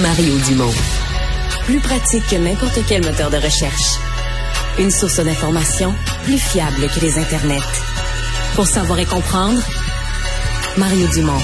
[0.00, 0.72] Mario Dumont.
[1.66, 3.98] Plus pratique que n'importe quel moteur de recherche.
[4.78, 7.60] Une source d'information plus fiable que les internets.
[8.54, 9.60] Pour savoir et comprendre,
[10.78, 11.42] Mario Dumont.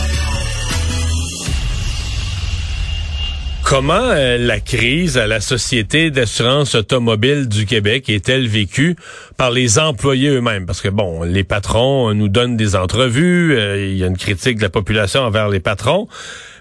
[3.64, 8.96] Comment euh, la crise à la Société d'assurance automobile du Québec est-elle vécue
[9.36, 10.64] par les employés eux-mêmes?
[10.64, 14.56] Parce que, bon, les patrons nous donnent des entrevues, euh, il y a une critique
[14.56, 16.08] de la population envers les patrons,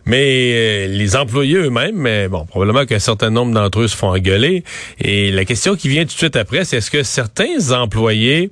[0.07, 4.09] mais euh, les employés eux-mêmes, mais bon, probablement qu'un certain nombre d'entre eux se font
[4.09, 4.63] engueuler.
[4.99, 8.49] Et la question qui vient tout de suite après, c'est est-ce que certains employés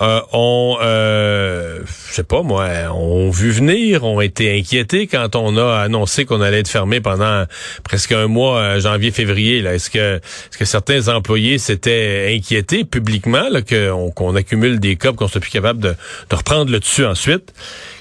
[0.00, 5.56] euh, ont, euh, je sais pas moi, ont vu venir, ont été inquiétés quand on
[5.58, 7.44] a annoncé qu'on allait être fermé pendant
[7.84, 9.60] presque un mois, euh, janvier-février.
[9.60, 15.12] Là, est-ce que, est-ce que certains employés s'étaient inquiétés publiquement là, qu'on, accumule des cas,
[15.12, 15.94] qu'on soit plus capable de,
[16.30, 17.52] de reprendre le dessus ensuite?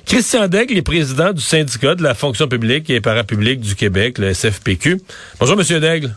[0.06, 4.34] Christian Daigle est président du syndicat de la fonction publique et parapublique du Québec, le
[4.34, 5.02] SFPQ.
[5.40, 6.16] Bonjour, Monsieur Daigle.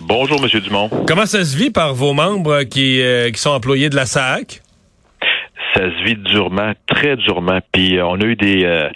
[0.00, 0.88] Bonjour, Monsieur Dumont.
[1.08, 4.62] Comment ça se vit par vos membres qui, euh, qui sont employés de la SAC?
[5.78, 7.60] Ça se vit durement, très durement.
[7.72, 8.88] Puis euh, on a eu des, euh,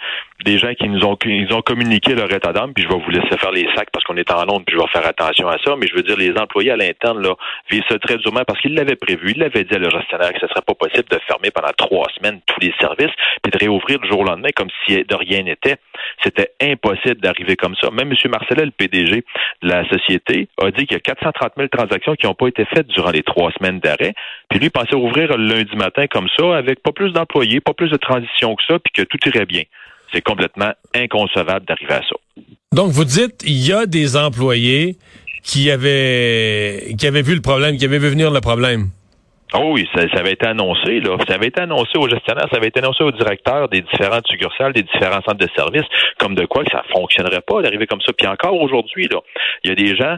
[0.43, 3.09] des gens qui nous ont, ils ont communiqué leur état d'âme, puis je vais vous
[3.11, 5.57] laisser faire les sacs parce qu'on est en Londres, puis je vais faire attention à
[5.63, 7.35] ça, mais je veux dire, les employés à l'interne, là,
[7.69, 10.39] vivent ça très durement parce qu'ils l'avaient prévu, ils l'avaient dit à leur gestionnaire que
[10.39, 13.99] ce serait pas possible de fermer pendant trois semaines tous les services, puis de réouvrir
[14.01, 15.77] le jour au lendemain comme si de rien n'était.
[16.23, 17.89] C'était impossible d'arriver comme ça.
[17.91, 18.31] Même M.
[18.31, 19.23] Marcellet, le PDG
[19.61, 22.65] de la société, a dit qu'il y a 430 000 transactions qui n'ont pas été
[22.65, 24.13] faites durant les trois semaines d'arrêt,
[24.49, 27.89] puis lui pensait ouvrir le lundi matin comme ça, avec pas plus d'employés, pas plus
[27.89, 29.63] de transition que ça, puis que tout irait bien
[30.13, 32.15] c'est complètement inconcevable d'arriver à ça.
[32.73, 34.97] Donc, vous dites, il y a des employés
[35.43, 38.89] qui avaient, qui avaient vu le problème, qui avaient vu venir le problème.
[39.55, 41.15] Oh oui, ça, avait été annoncé, là.
[41.27, 44.73] Ça avait été annoncé aux gestionnaires, ça avait été annoncé aux directeurs des différentes succursales,
[44.73, 45.85] des différents centres de services,
[46.17, 48.13] comme de quoi que ça fonctionnerait pas d'arriver comme ça.
[48.17, 49.19] Puis encore aujourd'hui, là,
[49.63, 50.17] il y a des gens,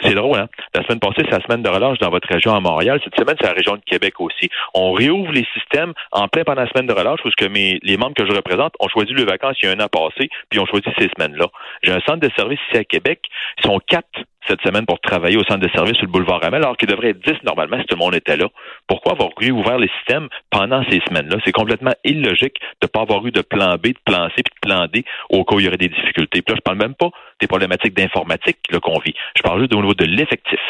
[0.00, 0.48] c'est drôle, hein?
[0.74, 3.00] La semaine passée, c'est la semaine de relâche dans votre région à Montréal.
[3.04, 4.50] Cette semaine, c'est la région de Québec aussi.
[4.74, 7.96] On réouvre les systèmes en plein pendant la semaine de relâche parce que mes, les
[7.96, 10.58] membres que je représente ont choisi le vacances il y a un an passé, puis
[10.58, 11.46] ont choisi ces semaines-là.
[11.82, 13.20] J'ai un centre de service ici à Québec.
[13.58, 16.62] Ils sont quatre cette semaine pour travailler au centre de service sur le boulevard Ramel,
[16.62, 18.46] alors qu'il devrait être 10 normalement si tout le monde était là.
[18.86, 21.38] Pourquoi avoir réouvert les systèmes pendant ces semaines-là?
[21.44, 24.54] C'est complètement illogique de ne pas avoir eu de plan B, de plan C, puis
[24.62, 26.42] de plan D au cas où il y aurait des difficultés.
[26.42, 27.10] Puis là, je parle même pas
[27.40, 29.14] des problématiques d'informatique qu'on vit.
[29.36, 30.60] Je parle juste au niveau de l'effectif.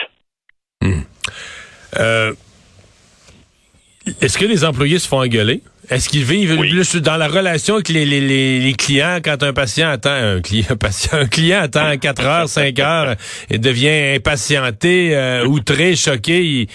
[0.82, 1.02] Hmm.
[1.98, 2.32] Euh,
[4.20, 5.62] est-ce que les employés se font engueuler?
[5.90, 9.88] Est-ce qu'ils vivent plus dans la relation avec les, les, les, clients quand un patient
[9.88, 13.16] attend un client, un patient, un client attend 4 heures, 5 heures
[13.50, 16.68] et devient impatienté, euh, outré, choqué, il,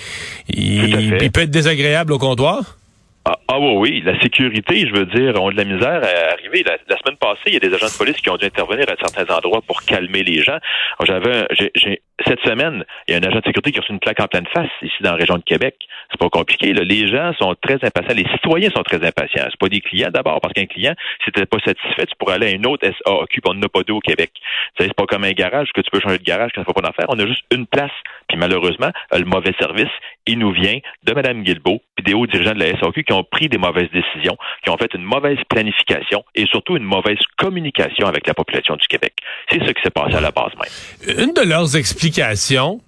[0.49, 2.77] il, peut être désagréable au comptoir?
[3.23, 6.63] Ah, ah oui, la sécurité, je veux dire, ont de la misère à arriver.
[6.63, 8.95] La, semaine passée, il y a des agents de police qui ont dû intervenir à
[8.99, 10.57] certains endroits pour calmer les gens.
[11.03, 13.99] J'avais, j'ai, cette semaine, il y a un agent de sécurité qui a reçu une
[13.99, 15.75] plaque en pleine face ici dans la région de Québec.
[16.11, 16.73] C'est pas compliqué.
[16.73, 18.15] Les gens sont très impatients.
[18.15, 19.45] Les citoyens sont très impatients.
[19.49, 20.93] C'est pas des clients d'abord, parce qu'un client,
[21.23, 23.93] si t'es pas satisfait, tu pourrais aller à une autre SAQ, on n'a pas deux
[23.93, 24.31] au Québec.
[24.79, 26.93] C'est pas comme un garage que tu peux changer de garage quand faut pas d'en
[26.93, 27.05] faire.
[27.09, 27.91] On a juste une place.
[28.27, 29.91] Puis malheureusement, le mauvais service,
[30.27, 33.23] il nous vient de Mme Guilbeault, puis des hauts dirigeants de la SAQ qui ont
[33.23, 38.07] pris des mauvaises décisions, qui ont fait une mauvaise planification et surtout une mauvaise communication
[38.07, 39.13] avec la population du Québec.
[39.49, 41.17] C'est ce qui s'est passé à la base même.
[41.25, 42.81] Une de leurs explications, application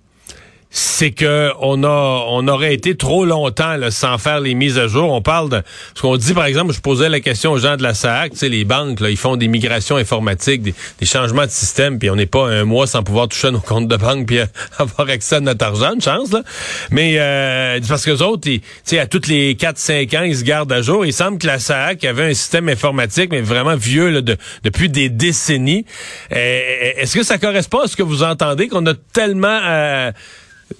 [0.75, 4.87] c'est que on a on aurait été trop longtemps là, sans faire les mises à
[4.87, 5.11] jour.
[5.11, 5.61] On parle de
[5.93, 8.37] ce qu'on dit par exemple, je posais la question aux gens de la SAC, tu
[8.39, 10.73] sais les banques là, ils font des migrations informatiques, des,
[11.05, 13.95] changements de système puis on n'est pas un mois sans pouvoir toucher nos comptes de
[13.97, 14.39] banque puis
[14.79, 16.41] avoir accès à notre argent, une chance là.
[16.89, 20.37] Mais euh, parce que les autres, tu sais à toutes les 4 5 ans, ils
[20.37, 21.05] se gardent à jour.
[21.05, 24.89] Il semble que la SAC avait un système informatique mais vraiment vieux là, de, depuis
[24.89, 25.85] des décennies.
[26.31, 30.11] Euh, est-ce que ça correspond à ce que vous entendez qu'on a tellement euh,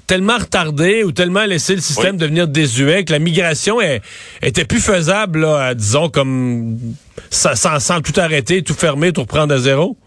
[0.07, 3.77] tellement retardé ou tellement laissé le système devenir désuet que la migration
[4.41, 6.77] était plus faisable, disons, comme
[7.30, 9.97] sans, tout arrêter, tout fermer, tout reprendre à zéro?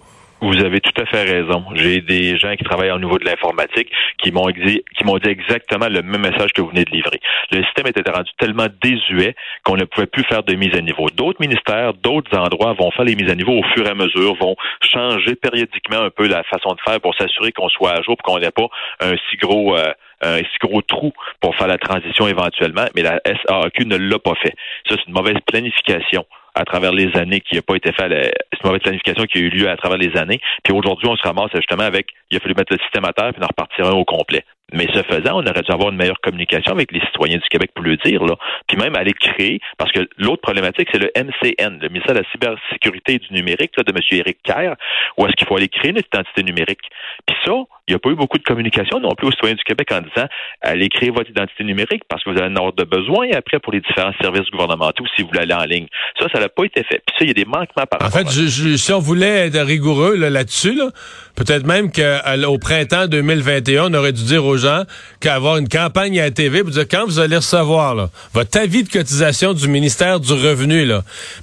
[0.42, 1.64] Vous avez tout à fait raison.
[1.74, 5.30] J'ai des gens qui travaillent au niveau de l'informatique qui m'ont dit, qui m'ont dit
[5.30, 7.20] exactement le même message que vous venez de livrer.
[7.52, 9.34] Le système était rendu tellement désuet
[9.64, 11.06] qu'on ne pouvait plus faire de mise à niveau.
[11.14, 14.34] D'autres ministères, d'autres endroits vont faire les mises à niveau au fur et à mesure,
[14.34, 18.16] vont changer périodiquement un peu la façon de faire pour s'assurer qu'on soit à jour,
[18.18, 18.68] pour qu'on n'ait pas
[19.00, 19.92] un si gros euh,
[20.22, 24.34] un si gros trou pour faire la transition éventuellement, mais la SAQ ne l'a pas
[24.42, 24.54] fait.
[24.88, 26.24] Ça, c'est une mauvaise planification
[26.56, 29.40] à travers les années qui n'a pas été fait, c'est une mauvaise planification qui a
[29.42, 30.40] eu lieu à travers les années.
[30.64, 33.32] Puis aujourd'hui, on se ramasse justement avec, il a fallu mettre le système à terre
[33.32, 34.42] puis en repartir un au complet.
[34.72, 37.70] Mais ce faisant, on aurait dû avoir une meilleure communication avec les citoyens du Québec
[37.74, 38.34] pour le dire, là.
[38.66, 42.30] Puis même aller créer, parce que l'autre problématique, c'est le MCN, le ministère de la
[42.30, 43.98] cybersécurité et du numérique, là, de M.
[44.10, 44.74] Éric Kerr,
[45.16, 46.80] où est-ce qu'il faut aller créer une identité numérique.
[47.26, 47.52] Puis ça,
[47.88, 50.00] il n'y a pas eu beaucoup de communication non plus aux citoyens du Québec en
[50.00, 50.26] disant
[50.60, 53.72] allez créer votre identité numérique parce que vous avez un ordre de besoin après pour
[53.72, 55.86] les différents services gouvernementaux si vous voulez aller en ligne.
[56.18, 57.00] Ça, ça n'a pas été fait.
[57.06, 59.60] Puis ça, il y a des manquements par en rapport fait, si on voulait être
[59.60, 60.90] rigoureux là-dessus, là,
[61.36, 64.82] peut-être même qu'au printemps 2021, on aurait dû dire aux gens
[65.20, 68.82] qu'avoir une campagne à la TV pour dire quand vous allez recevoir là, votre avis
[68.82, 70.90] de cotisation du ministère du Revenu,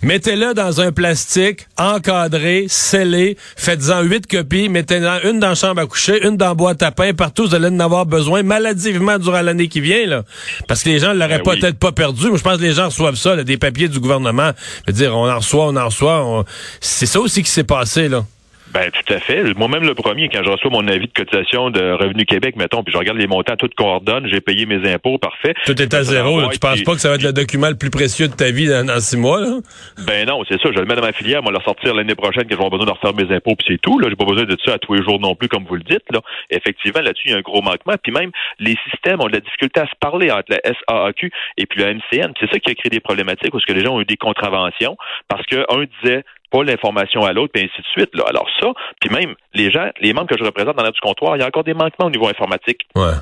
[0.02, 5.86] mettez-le dans un plastique encadré, scellé, faites-en huit copies, mettez-en une dans la chambre à
[5.86, 9.42] coucher, une dans la boîte à pain, partout, vous allez en avoir besoin maladivement durant
[9.42, 10.24] l'année qui vient, là.
[10.68, 12.28] Parce que les gens ne l'auraient Ben peut-être pas perdu.
[12.30, 14.52] Moi, je pense que les gens reçoivent ça, là, des papiers du gouvernement.
[14.88, 16.24] Je veux dire, on en reçoit, on en reçoit.
[16.26, 16.46] on-
[16.82, 18.26] C'est ça aussi qui s'est passé, là.
[18.74, 19.44] Ben tout à fait.
[19.56, 22.92] Moi-même le premier, quand je reçois mon avis de cotisation de Revenu Québec, mettons, puis
[22.92, 25.54] je regarde les montants, tout coordonne, j'ai payé mes impôts, parfait.
[25.66, 26.42] Tout est à zéro.
[26.42, 26.48] là.
[26.52, 28.68] Tu penses pas que ça va être le document le plus précieux de ta vie
[28.68, 29.60] dans, dans six mois, là?
[30.08, 30.70] Ben non, c'est ça.
[30.74, 32.92] Je le mets dans ma filière, moi le sortir l'année prochaine, que avoir besoin de
[32.92, 34.00] refaire mes impôts, puis c'est tout.
[34.00, 35.84] Là, j'ai pas besoin de ça à tous les jours non plus, comme vous le
[35.84, 36.06] dites.
[36.12, 37.96] Là, effectivement, là-dessus, il y a un gros manquement.
[38.02, 41.66] Puis même les systèmes ont de la difficulté à se parler entre la SAAQ et
[41.66, 42.34] puis la MCN.
[42.40, 44.98] C'est ça qui a créé des problématiques, parce que les gens ont eu des contraventions,
[45.28, 46.24] parce que un disait
[46.54, 48.16] pas l'information à l'autre, puis ainsi de suite.
[48.16, 48.26] Là.
[48.28, 48.68] Alors ça,
[49.02, 51.44] puis même les gens, les membres que je représente dans l'air du comptoir, il y
[51.44, 52.82] a encore des manquements au niveau informatique.
[52.96, 53.18] Ouais.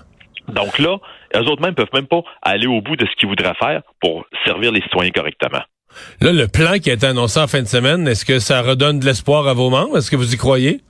[0.50, 0.98] Donc là,
[1.36, 4.26] eux autres même peuvent même pas aller au bout de ce qu'ils voudraient faire pour
[4.46, 5.62] servir les citoyens correctement.
[6.20, 9.00] Là, le plan qui a été annoncé en fin de semaine, est-ce que ça redonne
[9.00, 9.98] de l'espoir à vos membres?
[9.98, 10.82] Est-ce que vous y croyez?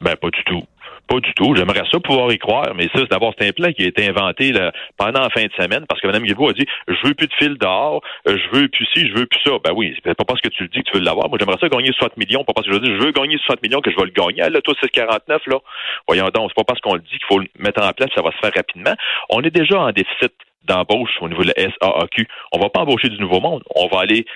[0.00, 0.62] Ben, pas du tout.
[1.08, 1.54] Pas du tout.
[1.54, 4.08] J'aimerais ça pouvoir y croire, mais ça, c'est d'abord, c'est un plan qui a été
[4.08, 7.14] inventé là, pendant la fin de semaine parce que Mme Guilbeault a dit Je veux
[7.14, 9.52] plus de fil dehors, euh, je veux plus ci, je veux plus ça.
[9.64, 11.28] Ben oui, c'est pas parce que tu le dis que tu veux l'avoir.
[11.28, 13.62] Moi, j'aimerais ça gagner 60 millions, pas parce que je dis je veux gagner 60
[13.62, 14.42] millions que je vais le gagner.
[14.42, 15.58] Ah, Là, toi, c'est 49, là.
[16.08, 18.22] Voyons donc, c'est pas parce qu'on le dit qu'il faut le mettre en place, ça
[18.22, 18.94] va se faire rapidement.
[19.30, 20.32] On est déjà en déficit
[20.64, 22.26] d'embauche au niveau de la SAAQ.
[22.52, 23.62] On va pas embaucher du nouveau monde.
[23.74, 24.26] On va aller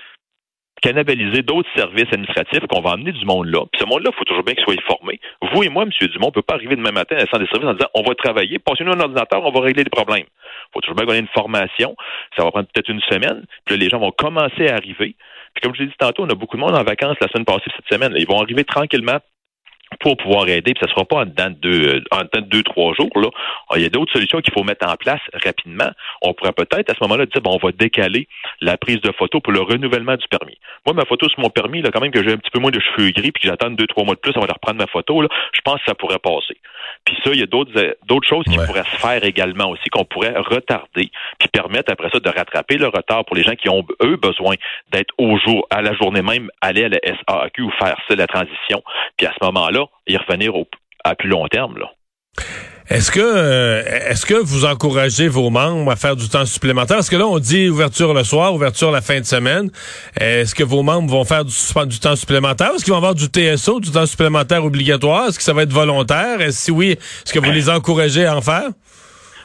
[0.81, 3.65] cannibaliser d'autres services administratifs qu'on va emmener du monde là.
[3.71, 5.19] Puis ce monde-là, il faut toujours bien qu'il soit formé.
[5.41, 5.89] Vous et moi, M.
[6.09, 7.89] Dumont, on ne peut pas arriver demain matin à la centre des services en disant
[7.93, 10.25] on va travailler, passez-nous un ordinateur, on va régler les problèmes.
[10.25, 11.95] Il faut toujours bien qu'on ait une formation.
[12.35, 13.45] Ça va prendre peut-être une semaine.
[13.65, 15.15] Puis là, les gens vont commencer à arriver.
[15.53, 17.45] Puis comme je l'ai dit tantôt, on a beaucoup de monde en vacances la semaine
[17.45, 18.13] passée cette semaine.
[18.17, 19.19] Ils vont arriver tranquillement
[20.01, 22.49] pour pouvoir aider, puis ça ne sera pas en dedans de deux, en dedans de
[22.49, 23.09] deux, trois jours.
[23.15, 23.29] Là.
[23.69, 25.89] Alors, il y a d'autres solutions qu'il faut mettre en place rapidement.
[26.21, 28.27] On pourrait peut-être à ce moment-là dire bon, on va décaler
[28.61, 30.57] la prise de photo pour le renouvellement du permis.
[30.85, 32.71] Moi, ma photo sur mon permis, là, quand même que j'ai un petit peu moins
[32.71, 34.87] de cheveux gris, puis que j'attends deux, trois mois de plus avant de reprendre ma
[34.87, 36.57] photo, là, je pense que ça pourrait passer.
[37.05, 38.65] Puis ça, il y a d'autres euh, d'autres choses qui Ouais.
[38.65, 41.09] pourraient se faire également aussi, qu'on pourrait retarder,
[41.39, 44.55] puis permettre après ça de rattraper le retard pour les gens qui ont, eux, besoin
[44.91, 48.27] d'être au jour, à la journée même, aller à la SAQ ou faire ça, la
[48.27, 48.83] transition,
[49.17, 50.67] puis à ce moment-là, y revenir au,
[51.03, 51.77] à plus long terme.
[51.77, 51.91] Là.
[52.89, 56.97] Est-ce que euh, est-ce que vous encouragez vos membres à faire du temps supplémentaire?
[56.97, 59.71] Parce que là, on dit ouverture le soir, ouverture la fin de semaine.
[60.19, 61.53] Est-ce que vos membres vont faire du,
[61.87, 62.71] du temps supplémentaire?
[62.75, 65.29] Est-ce qu'ils vont avoir du TSO, du temps supplémentaire obligatoire?
[65.29, 66.41] Est-ce que ça va être volontaire?
[66.41, 68.69] Est-ce, si oui, est-ce que vous les encouragez à en faire?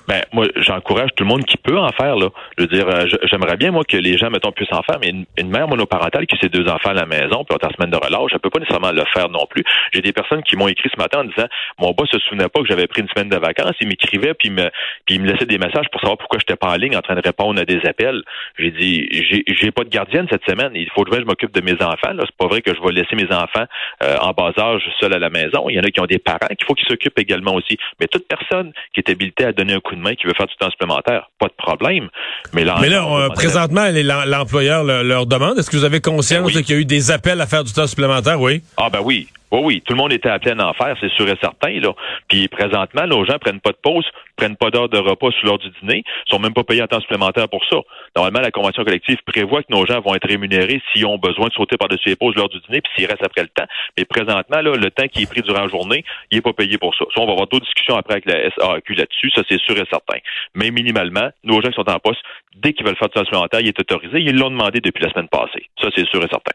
[0.08, 2.28] Ben, moi, j'encourage tout le monde qui peut en faire, là.
[2.56, 5.08] Je veux dire, euh, j'aimerais bien, moi, que les gens, mettons, puissent en faire, mais
[5.08, 7.90] une, une mère monoparentale qui a ses deux enfants à la maison, puis en semaine
[7.90, 9.64] de relâche, elle peut pas nécessairement le faire non plus.
[9.92, 11.48] J'ai des personnes qui m'ont écrit ce matin en disant,
[11.78, 14.50] mon boss se souvenait pas que j'avais pris une semaine de vacances, il m'écrivait, puis
[14.50, 14.70] me,
[15.06, 17.14] puis il me laissait des messages pour savoir pourquoi j'étais pas en ligne en train
[17.14, 18.22] de répondre à des appels.
[18.58, 21.74] J'ai dit, j'ai, pas de gardienne cette semaine, il faut que je m'occupe de mes
[21.82, 22.12] enfants.
[22.18, 23.66] C'est pas vrai que je vais laisser mes enfants
[24.02, 25.68] euh, en bas âge seuls à la maison.
[25.68, 27.76] Il y en a qui ont des parents qu'il faut qu'ils s'occupent également aussi.
[28.00, 30.46] Mais toute personne qui est habilitée à donner un coup de main, qui veut faire
[30.46, 32.08] du temps supplémentaire, pas de problème.
[32.52, 33.86] Mais là, Mais là, on euh, présentement,
[34.26, 35.58] l'employeur le- leur demande.
[35.58, 36.62] Est-ce que vous avez conscience Ben oui.
[36.64, 38.40] qu'il y a eu des appels à faire du temps supplémentaire?
[38.40, 38.62] Oui.
[38.76, 39.28] Ah ben oui.
[39.52, 41.70] Oui, oui, tout le monde était appelé à en faire, c'est sûr et certain.
[41.80, 41.92] Là.
[42.28, 44.04] Puis présentement, nos gens prennent pas de pause,
[44.36, 47.00] prennent pas d'heure de repas sur l'heure du dîner, sont même pas payés en temps
[47.00, 47.76] supplémentaire pour ça.
[48.14, 51.52] Normalement, la convention collective prévoit que nos gens vont être rémunérés s'ils ont besoin de
[51.52, 53.66] sauter par-dessus les pauses l'heure du dîner, puis s'ils restent après le temps.
[53.96, 56.78] Mais présentement, là, le temps qui est pris durant la journée, il est pas payé
[56.78, 57.04] pour ça.
[57.14, 59.86] Ça, on va avoir d'autres discussions après avec la SAQ là-dessus, ça c'est sûr et
[59.90, 60.18] certain.
[60.54, 62.20] Mais minimalement, nos gens qui sont en poste,
[62.56, 64.20] dès qu'ils veulent faire du temps supplémentaire, il est autorisé.
[64.20, 65.66] Ils l'ont demandé depuis la semaine passée.
[65.80, 66.52] Ça, c'est sûr et certain.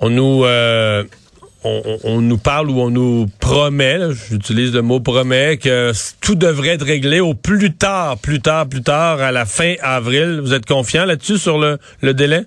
[0.00, 1.04] On nous, euh,
[1.64, 3.98] on, nous parle ou on nous promet,
[4.30, 8.82] j'utilise le mot promet, que tout devrait être réglé au plus tard, plus tard, plus
[8.82, 10.40] tard, à la fin avril.
[10.40, 12.44] Vous êtes confiant là-dessus sur le, le délai?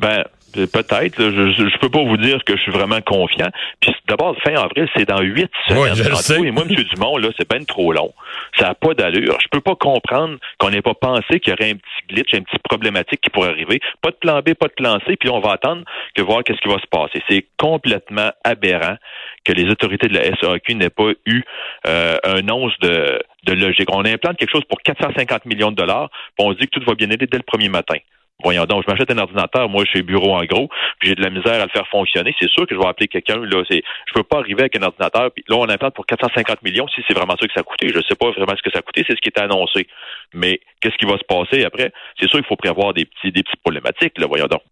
[0.00, 1.18] Ben, Peut-être.
[1.18, 3.48] Je, je, peux pas vous dire que je suis vraiment confiant.
[3.80, 5.82] Puis d'abord, fin avril, c'est dans huit semaines.
[5.82, 6.40] Oui, je sais.
[6.40, 6.74] Et moi, M.
[6.74, 8.12] Dumont, là, c'est peine trop long.
[8.58, 9.38] Ça n'a pas d'allure.
[9.40, 12.42] Je peux pas comprendre qu'on n'ait pas pensé qu'il y aurait un petit glitch, un
[12.42, 13.80] petit problématique qui pourrait arriver.
[14.02, 16.60] Pas de plan B, pas de plan C, puis on va attendre que voir qu'est-ce
[16.60, 17.22] qui va se passer.
[17.28, 18.96] C'est complètement aberrant
[19.44, 21.42] que les autorités de la SAQ n'aient pas eu
[21.86, 23.88] euh, un once de, de logique.
[23.92, 26.94] On implante quelque chose pour 450 millions de dollars, puis on dit que tout va
[26.94, 27.96] bien aller dès le premier matin.
[28.42, 30.68] Voyons donc, je m'achète un ordinateur, moi, chez Bureau en gros,
[31.00, 32.32] puis j'ai de la misère à le faire fonctionner.
[32.38, 33.36] C'est sûr que je vais appeler quelqu'un.
[33.38, 35.32] Là, c'est, je peux pas arriver avec un ordinateur.
[35.32, 36.86] Puis là, on implante pour 450 millions.
[36.94, 38.78] Si c'est vraiment ça que ça a coûté, je sais pas vraiment ce que ça
[38.78, 39.04] a coûté.
[39.08, 39.88] C'est ce qui était annoncé.
[40.34, 41.92] Mais qu'est-ce qui va se passer après?
[42.20, 44.16] C'est sûr qu'il faut prévoir des petits, des petites problématiques.
[44.18, 44.62] Là, voyons donc.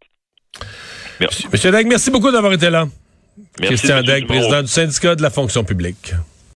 [1.19, 1.49] Merci.
[1.53, 2.87] Monsieur Dag, merci beaucoup d'avoir été là.
[3.59, 6.13] Merci, Christian Dag, président du syndicat de la fonction publique.